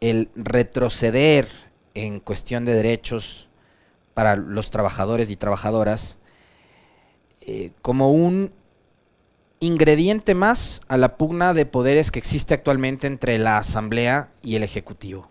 el 0.00 0.28
retroceder 0.34 1.48
en 1.94 2.20
cuestión 2.20 2.64
de 2.64 2.74
derechos 2.74 3.48
para 4.14 4.36
los 4.36 4.70
trabajadores 4.70 5.30
y 5.30 5.36
trabajadoras, 5.36 6.16
eh, 7.40 7.70
como 7.82 8.12
un 8.12 8.52
ingrediente 9.60 10.34
más 10.34 10.80
a 10.88 10.96
la 10.96 11.16
pugna 11.16 11.54
de 11.54 11.66
poderes 11.66 12.10
que 12.10 12.18
existe 12.18 12.54
actualmente 12.54 13.06
entre 13.06 13.38
la 13.38 13.58
Asamblea 13.58 14.30
y 14.42 14.56
el 14.56 14.62
Ejecutivo. 14.62 15.30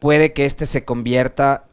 Puede 0.00 0.32
que 0.32 0.46
este 0.46 0.66
se 0.66 0.84
convierta 0.84 1.66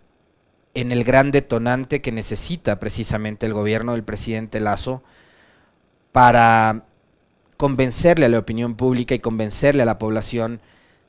en 0.76 0.92
el 0.92 1.04
gran 1.04 1.32
detonante 1.32 2.02
que 2.02 2.12
necesita 2.12 2.80
precisamente 2.80 3.48
el 3.48 3.54
gobierno 3.54 3.94
del 3.94 4.04
presidente 4.04 4.60
Lazo 4.60 5.02
para 6.12 6.86
convencerle 7.58 8.28
a 8.28 8.30
la 8.30 8.38
opinión 8.38 8.76
pública 8.76 9.16
y 9.16 9.20
convencerle 9.20 9.82
a 9.82 9.88
la 9.88 9.98
población 9.98 10.62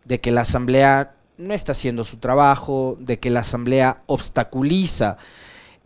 de 0.07 0.21
que 0.21 0.31
la 0.31 0.41
Asamblea 0.41 1.17
no 1.37 1.53
está 1.53 1.73
haciendo 1.73 2.07
su 2.07 2.17
trabajo, 2.17 2.97
de 2.99 3.19
que 3.19 3.29
la 3.29 3.41
Asamblea 3.41 4.03
obstaculiza 4.07 5.19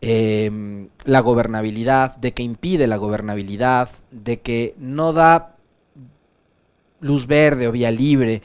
Em, 0.05 0.89
la 1.05 1.21
gobernabilidad, 1.21 2.17
de 2.17 2.35
que 2.35 2.43
impide 2.43 2.89
la 2.89 2.97
gobernabilidad, 2.97 3.89
de 4.11 4.41
que 4.41 4.75
no 4.77 5.13
da 5.13 5.55
luz 6.99 7.29
verde 7.29 7.69
o 7.69 7.73
vía 7.73 7.93
libre 7.93 8.43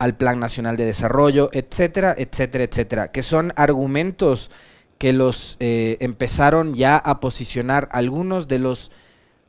al 0.00 0.16
Plan 0.16 0.40
Nacional 0.40 0.78
de 0.78 0.86
Desarrollo, 0.86 1.50
etcétera, 1.52 2.14
etcétera, 2.16 2.64
etcétera, 2.64 3.12
que 3.12 3.22
son 3.22 3.52
argumentos 3.54 4.50
que 4.96 5.12
los 5.12 5.56
eh, 5.60 5.98
empezaron 6.00 6.74
ya 6.74 6.96
a 6.96 7.20
posicionar 7.20 7.88
algunos 7.92 8.48
de 8.48 8.58
los 8.58 8.90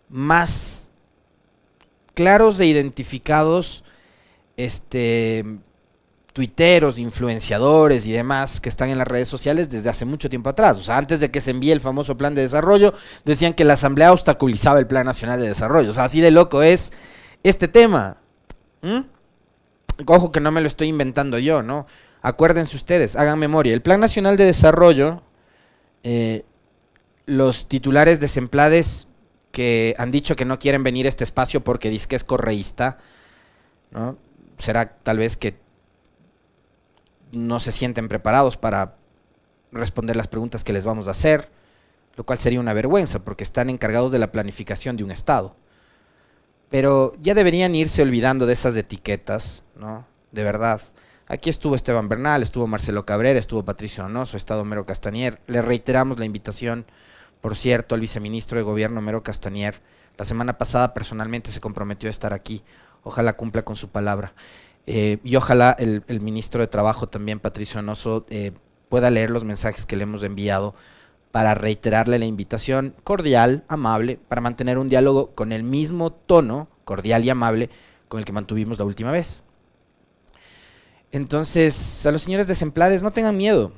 más 0.10 0.91
claros 2.13 2.60
e 2.60 2.65
identificados 2.65 3.86
este, 4.58 5.46
tuiteros, 6.34 7.00
influenciadores 7.00 8.05
y 8.05 8.12
demás 8.12 8.60
que 8.60 8.67
están 8.67 8.89
en 8.89 8.98
las 8.98 9.08
redes 9.08 9.29
sociales 9.29 9.70
desde 9.70 9.89
hace 9.89 10.03
mucho 10.03 10.29
tiempo 10.29 10.50
atrás. 10.50 10.77
O 10.77 10.84
sea, 10.84 10.98
antes 10.98 11.22
de 11.22 11.31
que 11.31 11.39
se 11.39 11.51
envíe 11.51 11.72
el 11.72 11.79
famoso 11.79 12.17
plan 12.17 12.36
de 12.36 12.41
desarrollo, 12.41 12.93
decían 13.24 13.53
que 13.53 13.63
la 13.63 13.74
Asamblea 13.74 14.12
obstaculizaba 14.12 14.79
el 14.79 14.88
Plan 14.88 15.05
Nacional 15.05 15.39
de 15.39 15.48
Desarrollo. 15.48 15.91
O 15.91 15.93
sea, 15.93 16.03
así 16.03 16.20
de 16.20 16.31
loco 16.31 16.62
es 16.62 16.91
este 17.41 17.70
tema. 17.70 18.17
¿Mm? 18.81 19.20
Ojo 20.05 20.31
que 20.31 20.39
no 20.39 20.51
me 20.51 20.62
lo 20.62 20.67
estoy 20.67 20.88
inventando 20.88 21.39
yo, 21.39 21.62
¿no? 21.62 21.88
Acuérdense 22.22 22.75
ustedes, 22.75 23.15
hagan 23.15 23.39
memoria. 23.39 23.74
El 23.74 23.81
Plan 23.81 24.00
Nacional 24.00 24.38
de 24.38 24.46
Desarrollo, 24.46 25.24
eh, 26.03 26.46
los 27.25 27.67
titulares 27.67 28.20
desemplades 28.20 29.08
que 29.51 29.96
han 29.98 30.12
dicho 30.12 30.36
que 30.36 30.46
no 30.46 30.60
quieren 30.60 30.84
venir 30.84 31.05
a 31.05 31.10
este 31.10 31.24
espacio 31.24 31.63
porque 31.63 31.89
dice 31.89 32.08
que 32.08 32.15
es 32.15 32.24
correísta, 32.24 32.98
¿no? 33.91 34.17
será 34.58 34.98
tal 34.98 35.17
vez 35.17 35.38
que 35.38 35.60
no 37.31 37.60
se 37.60 37.72
sienten 37.72 38.08
preparados 38.08 38.58
para 38.58 38.96
responder 39.72 40.15
las 40.15 40.27
preguntas 40.27 40.63
que 40.63 40.74
les 40.74 40.86
vamos 40.86 41.08
a 41.08 41.12
hacer, 41.12 41.50
lo 42.15 42.25
cual 42.25 42.39
sería 42.39 42.60
una 42.60 42.74
vergüenza 42.74 43.20
porque 43.20 43.43
están 43.43 43.70
encargados 43.70 44.12
de 44.12 44.20
la 44.20 44.31
planificación 44.31 44.98
de 44.98 45.03
un 45.03 45.12
Estado. 45.12 45.55
Pero 46.70 47.15
ya 47.22 47.34
deberían 47.34 47.75
irse 47.75 48.01
olvidando 48.01 48.46
de 48.46 48.53
esas 48.53 48.75
etiquetas, 48.75 49.63
¿no? 49.81 50.05
De 50.31 50.43
verdad. 50.45 50.79
Aquí 51.27 51.50
estuvo 51.50 51.75
Esteban 51.75 52.07
Bernal, 52.07 52.43
estuvo 52.43 52.67
Marcelo 52.67 53.05
Cabrera, 53.05 53.39
estuvo 53.39 53.65
Patricio 53.65 54.03
Donoso, 54.03 54.38
estado 54.38 54.63
Mero 54.63 54.85
Castanier. 54.85 55.41
Le 55.47 55.61
reiteramos 55.61 56.19
la 56.19 56.25
invitación, 56.25 56.85
por 57.41 57.55
cierto, 57.55 57.95
al 57.95 58.01
viceministro 58.01 58.57
de 58.57 58.63
Gobierno 58.63 59.01
Mero 59.01 59.23
Castanier. 59.23 59.81
La 60.17 60.25
semana 60.25 60.57
pasada 60.57 60.93
personalmente 60.93 61.51
se 61.51 61.59
comprometió 61.59 62.09
a 62.09 62.11
estar 62.11 62.31
aquí. 62.31 62.63
Ojalá 63.03 63.33
cumpla 63.33 63.63
con 63.63 63.75
su 63.75 63.89
palabra. 63.89 64.33
Eh, 64.85 65.17
y 65.23 65.35
ojalá 65.35 65.75
el, 65.79 66.03
ministro 66.21 66.61
de 66.61 66.67
Trabajo 66.67 67.07
también, 67.07 67.39
Patricio 67.39 67.79
Donoso, 67.79 68.25
eh, 68.29 68.51
pueda 68.88 69.09
leer 69.09 69.29
los 69.29 69.43
mensajes 69.43 69.85
que 69.85 69.95
le 69.95 70.03
hemos 70.03 70.23
enviado 70.23 70.75
para 71.31 71.55
reiterarle 71.55 72.19
la 72.19 72.25
invitación 72.25 72.93
cordial, 73.03 73.63
amable, 73.67 74.19
para 74.27 74.41
mantener 74.41 74.77
un 74.77 74.89
diálogo 74.89 75.31
con 75.31 75.53
el 75.53 75.63
mismo 75.63 76.11
tono 76.11 76.67
cordial 76.83 77.23
y 77.23 77.29
amable 77.29 77.69
con 78.09 78.19
el 78.19 78.25
que 78.25 78.33
mantuvimos 78.33 78.77
la 78.77 78.85
última 78.85 79.11
vez. 79.11 79.43
Entonces, 81.11 82.05
a 82.05 82.11
los 82.11 82.21
señores 82.21 82.47
desempleados 82.47 83.03
no 83.03 83.11
tengan 83.11 83.37
miedo. 83.37 83.73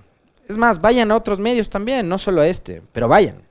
Es 0.48 0.58
más, 0.58 0.80
vayan 0.82 1.12
a 1.12 1.16
otros 1.16 1.40
medios 1.40 1.70
también, 1.70 2.08
no 2.08 2.18
solo 2.18 2.42
a 2.42 2.48
este, 2.48 2.82
pero 2.92 3.08
vayan. 3.08 3.44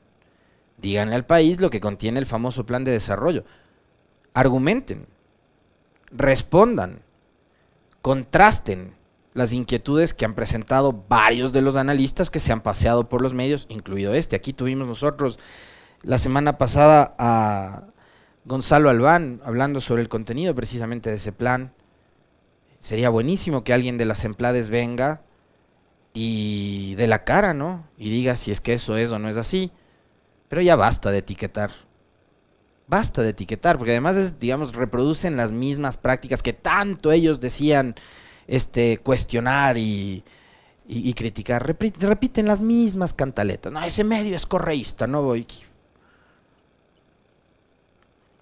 Díganle 0.78 1.14
al 1.14 1.26
país 1.26 1.60
lo 1.60 1.70
que 1.70 1.80
contiene 1.80 2.18
el 2.18 2.26
famoso 2.26 2.66
plan 2.66 2.84
de 2.84 2.92
desarrollo. 2.92 3.44
Argumenten, 4.34 5.06
respondan, 6.10 7.00
contrasten 8.02 8.94
las 9.34 9.52
inquietudes 9.52 10.12
que 10.12 10.24
han 10.24 10.34
presentado 10.34 11.04
varios 11.08 11.52
de 11.52 11.62
los 11.62 11.76
analistas 11.76 12.30
que 12.30 12.40
se 12.40 12.52
han 12.52 12.60
paseado 12.60 13.08
por 13.08 13.22
los 13.22 13.32
medios, 13.32 13.66
incluido 13.68 14.14
este. 14.14 14.36
Aquí 14.36 14.52
tuvimos 14.52 14.86
nosotros 14.86 15.38
la 16.02 16.18
semana 16.18 16.58
pasada 16.58 17.14
a 17.18 17.84
Gonzalo 18.44 18.90
Albán 18.90 19.40
hablando 19.44 19.80
sobre 19.80 20.02
el 20.02 20.08
contenido 20.08 20.54
precisamente 20.54 21.10
de 21.10 21.16
ese 21.16 21.32
plan. 21.32 21.72
Sería 22.82 23.10
buenísimo 23.10 23.62
que 23.62 23.72
alguien 23.72 23.96
de 23.96 24.04
las 24.04 24.24
emplades 24.24 24.68
venga 24.68 25.22
y 26.12 26.96
de 26.96 27.06
la 27.06 27.22
cara, 27.22 27.54
¿no? 27.54 27.86
Y 27.96 28.10
diga 28.10 28.34
si 28.34 28.50
es 28.50 28.60
que 28.60 28.74
eso 28.74 28.96
es 28.96 29.12
o 29.12 29.20
no 29.20 29.28
es 29.28 29.36
así. 29.36 29.70
Pero 30.48 30.62
ya 30.62 30.74
basta 30.74 31.12
de 31.12 31.18
etiquetar. 31.18 31.70
Basta 32.88 33.22
de 33.22 33.30
etiquetar, 33.30 33.78
porque 33.78 33.92
además, 33.92 34.40
digamos, 34.40 34.74
reproducen 34.74 35.36
las 35.36 35.52
mismas 35.52 35.96
prácticas 35.96 36.42
que 36.42 36.52
tanto 36.52 37.12
ellos 37.12 37.40
decían 37.40 37.94
este, 38.48 38.98
cuestionar 38.98 39.78
y, 39.78 40.24
criticar. 41.14 41.64
repiten 41.64 42.46
las 42.46 42.60
mismas 42.60 43.14
cantaletas. 43.14 43.72
No, 43.72 43.80
ese 43.84 44.02
medio 44.02 44.34
es 44.34 44.44
correísta, 44.44 45.06
no 45.06 45.22
voy. 45.22 45.46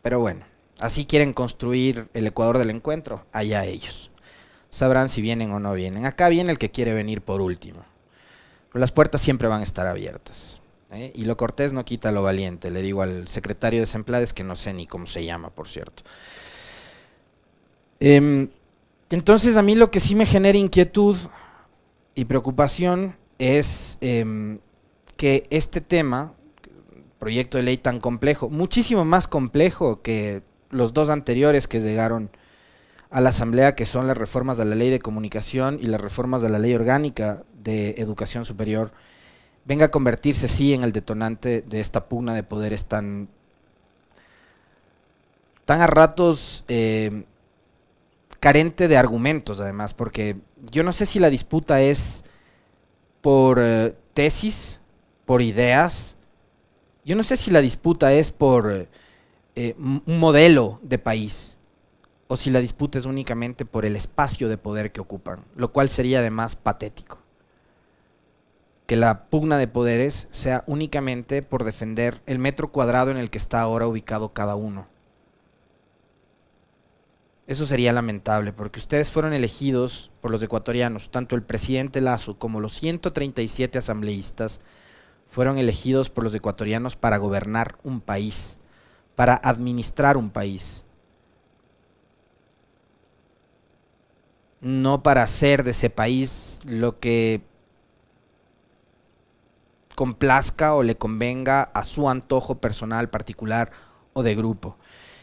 Pero 0.01 0.19
bueno, 0.19 0.47
así 0.79 1.05
quieren 1.05 1.35
construir 1.35 2.09
el 2.15 2.27
Ecuador 2.27 2.57
del 2.57 2.71
encuentro, 2.71 3.27
allá 3.33 3.67
ellos. 3.67 4.10
Sabrán 4.71 5.09
si 5.09 5.21
vienen 5.21 5.51
o 5.53 5.61
no 5.61 5.73
vienen. 5.75 6.07
Acá 6.07 6.29
viene 6.29 6.53
el 6.53 6.59
que 6.59 6.71
quiere 6.71 6.93
venir 6.93 7.23
por 7.23 7.41
último. 7.41 7.85
Las 8.73 8.93
puertas 8.93 9.21
siempre 9.21 9.49
van 9.49 9.61
a 9.61 9.65
estar 9.65 9.87
abiertas. 9.87 10.61
¿eh? 10.93 11.13
Y 11.15 11.25
lo 11.25 11.37
cortés 11.37 11.73
no 11.73 11.85
quita 11.85 12.13
lo 12.13 12.23
valiente. 12.23 12.71
Le 12.71 12.83
digo 12.83 13.03
al 13.03 13.29
secretario 13.29 13.79
de 13.79 13.87
Desempleados 13.87 14.33
que 14.33 14.45
no 14.45 14.57
sé 14.57 14.73
ni 14.73 14.87
cómo 14.87 15.07
se 15.07 15.25
llama, 15.25 15.51
por 15.51 15.69
cierto. 15.69 16.05
Eh, 17.99 18.49
entonces 19.11 19.57
a 19.57 19.63
mí 19.63 19.75
lo 19.75 19.91
que 19.91 20.01
sí 20.01 20.15
me 20.15 20.25
genera 20.25 20.57
inquietud 20.57 21.17
y 22.15 22.25
preocupación 22.27 23.17
es 23.39 23.99
em, 24.01 24.61
que 25.17 25.47
este 25.51 25.81
tema, 25.81 26.35
proyecto 27.19 27.57
de 27.57 27.65
ley 27.65 27.77
tan 27.77 28.01
complejo, 28.01 28.49
muchísimo 28.49 29.05
más 29.05 29.27
complejo 29.27 30.01
que 30.03 30.43
los 30.71 30.93
dos 30.93 31.11
anteriores 31.11 31.67
que 31.67 31.81
llegaron 31.81 32.31
a 33.11 33.21
la 33.21 33.31
Asamblea, 33.31 33.75
que 33.75 33.87
son 33.87 34.07
las 34.07 34.17
reformas 34.17 34.57
de 34.57 34.65
la 34.65 34.77
ley 34.77 34.91
de 34.91 35.01
comunicación 35.01 35.79
y 35.83 35.87
las 35.87 36.01
reformas 36.01 36.43
de 36.43 36.49
la 36.49 36.59
ley 36.59 36.75
orgánica 36.75 37.43
de 37.63 37.97
educación 37.99 38.45
superior, 38.45 38.93
venga 39.65 39.87
a 39.87 39.91
convertirse 39.91 40.49
sí 40.49 40.75
en 40.75 40.85
el 40.85 40.93
detonante 40.93 41.63
de 41.63 41.81
esta 41.81 42.09
pugna 42.09 42.35
de 42.35 42.45
poderes 42.45 42.87
tan, 42.87 43.29
tan 45.65 45.81
a 45.81 45.87
ratos 45.89 46.65
em, 46.69 47.25
carente 48.39 48.89
de 48.89 48.97
argumentos 48.97 49.61
además, 49.61 49.93
porque 49.93 50.37
yo 50.71 50.83
no 50.85 50.93
sé 50.93 51.05
si 51.05 51.19
la 51.19 51.31
disputa 51.31 51.81
es 51.83 52.25
por 53.21 53.59
eh, 53.61 53.95
tesis, 54.15 54.81
por 55.27 55.43
ideas, 55.43 56.17
yo 57.05 57.17
no 57.17 57.23
sé 57.25 57.37
si 57.37 57.51
la 57.51 57.61
disputa 57.61 58.13
es 58.13 58.31
por 58.31 58.89
eh, 59.57 59.75
un 59.79 60.19
modelo 60.19 60.79
de 60.83 60.99
país, 60.99 61.57
o 62.33 62.37
si 62.37 62.51
la 62.51 62.61
disputa 62.61 62.97
es 62.97 63.07
únicamente 63.07 63.65
por 63.65 63.85
el 63.85 63.97
espacio 63.97 64.49
de 64.49 64.57
poder 64.57 64.93
que 64.93 65.01
ocupan, 65.01 65.41
lo 65.57 65.73
cual 65.73 65.89
sería 65.89 66.21
además 66.21 66.55
patético. 66.55 67.19
Que 68.87 68.95
la 68.95 69.25
pugna 69.25 69.59
de 69.59 69.67
poderes 69.67 70.29
sea 70.31 70.63
únicamente 70.69 71.43
por 71.43 71.65
defender 71.65 72.23
el 72.27 72.39
metro 72.39 72.71
cuadrado 72.71 73.11
en 73.11 73.17
el 73.17 73.31
que 73.31 73.39
está 73.39 73.61
ahora 73.61 73.89
ubicado 73.89 74.33
cada 74.33 74.55
uno. 74.55 74.87
Eso 77.49 77.67
sería 77.67 77.93
lamentable, 77.93 78.53
porque 78.53 78.79
ustedes 78.79 79.11
fueron 79.11 79.33
elegidos 79.33 80.13
por 80.21 80.31
los 80.31 80.41
ecuatorianos, 80.41 81.11
tanto 81.11 81.35
el 81.35 81.43
presidente 81.43 82.01
Lazo 82.01 82.39
como 82.39 82.61
los 82.61 82.75
137 82.75 83.79
asambleístas 83.79 84.61
fueron 85.27 85.59
elegidos 85.59 86.11
por 86.11 86.23
los 86.23 86.35
ecuatorianos 86.37 86.95
para 86.95 87.17
gobernar 87.17 87.77
un 87.83 88.01
país, 88.01 88.61
para 89.17 89.35
administrar 89.35 90.17
un 90.17 90.31
país. 90.31 90.85
No 94.61 95.03
para 95.03 95.23
hacer 95.23 95.65
de 95.65 95.71
ese 95.71 95.91
país 95.91 96.61
lo 96.67 96.99
que 97.01 97.43
complazca 99.95 100.75
o 100.75 100.83
le 100.83 100.97
convenga 100.97 101.63
a 101.63 101.85
su 101.85 102.09
antojo 102.09 102.57
personal, 102.57 103.11
particular 103.11 103.71
o 104.13 104.23
de 104.23 104.35
grupo. 104.35 104.77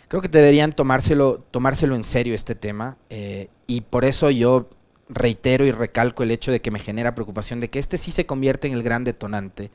Creo 0.07 0.21
que 0.21 0.27
deberían 0.27 0.71
tomárselo, 0.71 1.43
tomárselo 1.51 1.95
en 1.95 2.03
serio 2.03 2.33
este 2.33 2.55
tema 2.55 2.97
eh, 3.09 3.49
y 3.65 3.81
por 3.81 4.05
eso 4.05 4.29
yo 4.29 4.69
reitero 5.09 5.65
y 5.65 5.71
recalco 5.71 6.23
el 6.23 6.31
hecho 6.31 6.51
de 6.51 6.61
que 6.61 6.71
me 6.71 6.79
genera 6.79 7.15
preocupación 7.15 7.59
de 7.59 7.69
que 7.69 7.79
este 7.79 7.97
sí 7.97 8.11
se 8.11 8.25
convierte 8.25 8.67
en 8.67 8.73
el 8.73 8.83
gran 8.83 9.03
detonante 9.03 9.71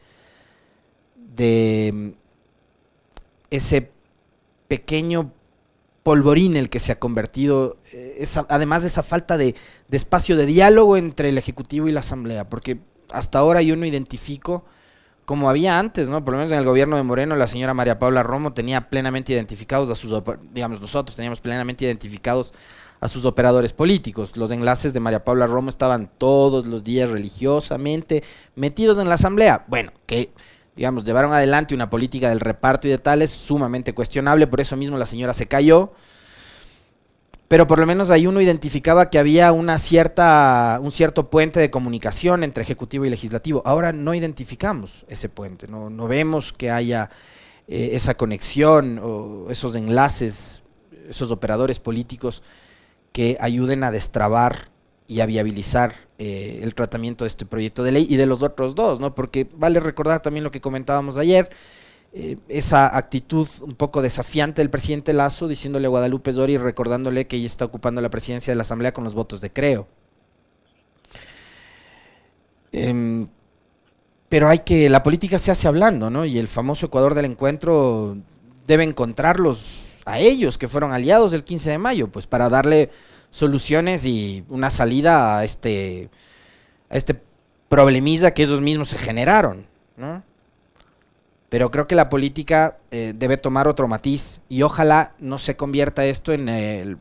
de 1.17 1.91
mm, 1.93 2.09
ese 3.51 3.91
pequeño 4.69 5.33
polvorín 6.03 6.57
el 6.57 6.69
que 6.69 6.81
se 6.81 6.93
ha 6.93 6.99
convertido, 6.99 7.79
eh, 7.93 8.27
además 8.49 8.83
de 8.83 8.89
esa 8.89 9.03
falta 9.03 9.37
de, 9.37 9.55
espacio 9.91 10.37
de 10.37 10.47
diálogo 10.47 10.97
entre 10.97 11.29
el 11.29 11.39
Ejecutivo 11.39 11.89
y 11.89 11.93
la 11.93 12.01
Asamblea, 12.01 12.49
porque 12.49 12.81
hasta 13.11 13.39
ahora 13.39 13.63
yo 13.63 13.77
no 13.77 13.87
identifico 13.87 14.65
como 15.25 15.49
había 15.49 15.79
antes, 15.79 16.09
¿no? 16.09 16.25
Por 16.25 16.33
lo 16.33 16.39
menos 16.39 16.53
en 16.53 16.59
el 16.59 16.65
gobierno 16.65 16.97
de 16.97 17.05
Moreno, 17.05 17.37
la 17.37 17.47
señora 17.47 17.75
María 17.75 17.99
Paula 17.99 18.25
Romo 18.25 18.53
tenía 18.53 18.81
plenamente 18.91 19.33
identificados 19.33 19.89
a 19.89 19.95
sus, 19.95 20.21
digamos, 20.53 20.81
nosotros 20.81 21.15
teníamos 21.15 21.41
plenamente 21.41 21.85
identificados 21.85 22.53
a 23.01 23.09
sus 23.09 23.25
operadores 23.25 23.73
políticos. 23.73 24.37
Los 24.37 24.51
enlaces 24.51 24.93
de 24.93 25.01
María 25.01 25.25
Paula 25.25 25.47
Romo 25.47 25.71
estaban 25.71 26.11
todos 26.19 26.67
los 26.67 26.83
días 26.83 27.09
religiosamente 27.09 28.25
metidos 28.57 28.99
en 28.99 29.09
la 29.09 29.15
asamblea. 29.15 29.65
Bueno, 29.69 29.93
que, 30.07 30.33
digamos, 30.77 31.05
llevaron 31.05 31.33
adelante 31.33 31.75
una 31.75 31.91
política 31.91 32.29
del 32.29 32.41
reparto 32.41 32.89
y 32.89 32.91
de 32.91 32.99
tales 32.99 33.31
sumamente 33.31 33.93
cuestionable, 33.95 34.47
por 34.47 34.61
eso 34.61 34.77
mismo 34.77 34.99
la 34.99 35.07
señora 35.07 35.35
se 35.35 35.47
cayó 35.47 35.93
pero 37.53 37.67
por 37.67 37.79
lo 37.79 37.85
menos 37.85 38.09
ahí 38.09 38.27
uno 38.27 38.41
identificaba 38.41 39.11
que 39.11 39.19
había 39.19 39.53
una 39.53 39.77
cierta, 39.77 40.79
un 40.81 40.91
cierto 40.91 41.29
puente 41.29 41.61
de 41.61 41.71
comunicación 41.71 42.45
entre 42.45 42.63
ejecutivo 42.63 43.05
y 43.05 43.11
legislativo. 43.11 43.61
Ahora 43.67 43.93
no 43.93 44.15
identificamos 44.15 45.05
ese 45.07 45.29
puente, 45.29 45.69
no, 45.69 45.91
no 45.91 46.09
vemos 46.09 46.55
que 46.55 46.71
haya 46.71 47.11
eh, 47.69 47.91
esa 47.93 48.15
conexión 48.15 48.99
o 49.03 49.51
esos 49.51 49.77
enlaces, 49.77 50.63
esos 51.11 51.31
operadores 51.31 51.79
políticos 51.79 52.43
que 53.13 53.37
ayuden 53.39 53.85
a 53.85 53.91
destrabar 53.91 54.71
y 55.13 55.21
a 55.21 55.27
viabilizar 55.27 55.95
eh, 56.19 56.61
el 56.63 56.75
tratamiento 56.75 57.25
de 57.25 57.29
este 57.29 57.45
proyecto 57.45 57.83
de 57.83 57.93
ley 57.93 58.07
y 58.09 58.17
de 58.17 58.25
los 58.25 58.43
otros 58.43 58.75
dos, 58.75 58.99
¿no? 58.99 59.15
Porque 59.15 59.47
vale 59.57 59.79
recordar 59.79 60.23
también 60.23 60.43
lo 60.43 60.51
que 60.51 60.63
comentábamos 60.63 61.19
ayer, 61.19 61.51
eh, 62.15 62.37
esa 62.49 62.97
actitud 62.97 63.47
un 63.61 63.75
poco 63.75 64.01
desafiante 64.01 64.63
del 64.63 64.71
presidente 64.71 65.13
Lazo, 65.13 65.49
diciéndole 65.49 65.87
a 65.87 65.91
Guadalupe 65.91 66.33
Zori, 66.33 66.57
recordándole 66.57 67.27
que 67.27 67.37
ella 67.37 67.47
está 67.47 67.67
ocupando 67.67 68.01
la 68.01 68.09
presidencia 68.09 68.53
de 68.53 68.57
la 68.57 68.63
Asamblea 68.63 68.95
con 68.95 69.05
los 69.05 69.15
votos 69.15 69.43
de 69.43 69.53
creo. 69.53 69.87
Em, 72.73 73.29
pero 74.31 74.49
hay 74.49 74.61
que, 74.61 74.89
la 74.89 75.03
política 75.03 75.39
se 75.39 75.51
hace 75.51 75.69
hablando, 75.69 76.09
¿no? 76.09 76.25
Y 76.25 76.39
el 76.39 76.49
famoso 76.49 76.87
Ecuador 76.87 77.15
del 77.15 77.27
encuentro 77.27 78.17
debe 78.67 78.85
encontrarlos 78.85 79.83
a 80.07 80.19
ellos, 80.19 80.57
que 80.57 80.69
fueron 80.69 80.93
aliados 80.93 81.33
del 81.33 81.45
15 81.45 81.71
de 81.71 81.79
mayo, 81.79 82.09
pues 82.09 82.27
para 82.27 82.49
darle 82.49 82.91
soluciones 83.33 84.05
y 84.05 84.45
una 84.49 84.71
salida 84.71 85.39
a 85.39 85.45
este, 85.45 86.11
a 86.89 86.97
este 86.97 87.21
problemiza 87.69 88.33
que 88.33 88.43
ellos 88.43 88.61
mismos 88.61 88.91
se 88.91 88.99
generaron, 88.99 89.67
¿no? 89.97 90.23
Pero 91.49 91.71
creo 91.71 91.87
que 91.87 91.95
la 91.95 92.09
política 92.09 92.79
eh, 92.91 93.15
debe 93.17 93.39
tomar 93.39 93.69
otro 93.69 93.89
matiz 93.89 94.43
y 94.49 94.63
ojalá 94.63 95.15
no 95.19 95.39
se 95.39 95.57
convierta 95.57 96.05
esto 96.05 96.33
en 96.33 96.49
el 96.49 96.99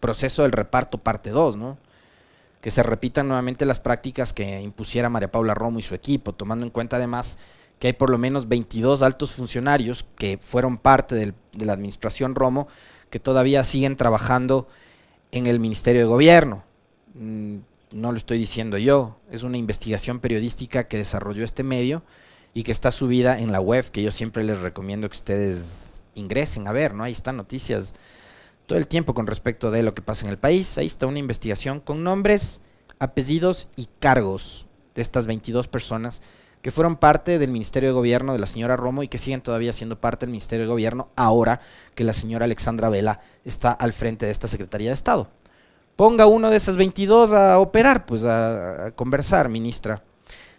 proceso 0.00 0.42
del 0.42 0.52
reparto 0.52 0.98
parte 0.98 1.30
2, 1.30 1.56
¿no? 1.56 1.78
Que 2.60 2.72
se 2.72 2.82
repitan 2.82 3.28
nuevamente 3.28 3.64
las 3.64 3.78
prácticas 3.78 4.32
que 4.32 4.60
impusiera 4.60 5.08
María 5.08 5.30
Paula 5.30 5.54
Romo 5.54 5.78
y 5.78 5.82
su 5.82 5.94
equipo, 5.94 6.32
tomando 6.32 6.66
en 6.66 6.70
cuenta 6.70 6.96
además 6.96 7.38
que 7.78 7.88
hay 7.88 7.92
por 7.92 8.10
lo 8.10 8.18
menos 8.18 8.48
22 8.48 9.02
altos 9.02 9.32
funcionarios 9.32 10.04
que 10.16 10.38
fueron 10.42 10.78
parte 10.78 11.14
de 11.14 11.34
la 11.64 11.72
administración 11.72 12.34
Romo 12.34 12.66
que 13.10 13.20
todavía 13.20 13.62
siguen 13.62 13.96
trabajando 13.96 14.66
en 15.34 15.48
el 15.48 15.58
Ministerio 15.58 16.02
de 16.02 16.06
Gobierno. 16.06 16.62
Mm, 17.14 17.56
no 17.90 18.12
lo 18.12 18.18
estoy 18.18 18.38
diciendo 18.38 18.78
yo, 18.78 19.18
es 19.30 19.42
una 19.42 19.58
investigación 19.58 20.20
periodística 20.20 20.84
que 20.84 20.96
desarrolló 20.96 21.44
este 21.44 21.64
medio 21.64 22.04
y 22.54 22.62
que 22.62 22.70
está 22.70 22.92
subida 22.92 23.40
en 23.40 23.50
la 23.50 23.60
web, 23.60 23.90
que 23.90 24.02
yo 24.02 24.12
siempre 24.12 24.44
les 24.44 24.60
recomiendo 24.60 25.10
que 25.10 25.16
ustedes 25.16 26.02
ingresen 26.14 26.68
a 26.68 26.72
ver, 26.72 26.94
¿no? 26.94 27.02
Ahí 27.02 27.10
están 27.10 27.36
noticias 27.36 27.94
todo 28.66 28.78
el 28.78 28.86
tiempo 28.86 29.12
con 29.12 29.26
respecto 29.26 29.72
de 29.72 29.82
lo 29.82 29.92
que 29.92 30.02
pasa 30.02 30.24
en 30.24 30.30
el 30.30 30.38
país. 30.38 30.78
Ahí 30.78 30.86
está 30.86 31.06
una 31.06 31.18
investigación 31.18 31.80
con 31.80 32.04
nombres, 32.04 32.60
apellidos 33.00 33.68
y 33.74 33.88
cargos 33.98 34.68
de 34.94 35.02
estas 35.02 35.26
22 35.26 35.66
personas 35.66 36.22
que 36.64 36.70
fueron 36.70 36.96
parte 36.96 37.38
del 37.38 37.50
Ministerio 37.50 37.90
de 37.90 37.92
Gobierno 37.92 38.32
de 38.32 38.38
la 38.38 38.46
señora 38.46 38.74
Romo 38.74 39.02
y 39.02 39.08
que 39.08 39.18
siguen 39.18 39.42
todavía 39.42 39.74
siendo 39.74 40.00
parte 40.00 40.24
del 40.24 40.30
Ministerio 40.30 40.64
de 40.64 40.70
Gobierno 40.70 41.10
ahora 41.14 41.60
que 41.94 42.04
la 42.04 42.14
señora 42.14 42.46
Alexandra 42.46 42.88
Vela 42.88 43.20
está 43.44 43.70
al 43.70 43.92
frente 43.92 44.24
de 44.24 44.32
esta 44.32 44.48
Secretaría 44.48 44.88
de 44.88 44.94
Estado. 44.94 45.28
Ponga 45.94 46.24
uno 46.24 46.48
de 46.48 46.56
esas 46.56 46.78
22 46.78 47.32
a 47.32 47.58
operar, 47.58 48.06
pues 48.06 48.24
a, 48.24 48.86
a 48.86 48.90
conversar, 48.92 49.50
ministra. 49.50 50.02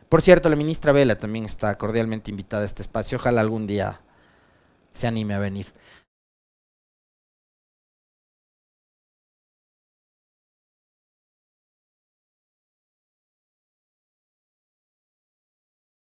Por 0.07 0.21
cierto, 0.21 0.47
la 0.47 0.55
ministra 0.55 0.91
Vela 0.91 1.17
también 1.17 1.43
está 1.43 1.75
cordialmente 1.75 2.29
invitada 2.29 2.61
a 2.61 2.67
este 2.67 2.83
espacio. 2.83 3.17
Ojalá 3.17 3.41
algún 3.41 3.65
día 3.65 3.99
se 4.91 5.07
anime 5.07 5.33
a 5.33 5.39
venir. 5.39 5.73